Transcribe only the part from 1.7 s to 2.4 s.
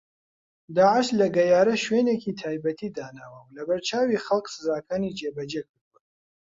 شوێنێکی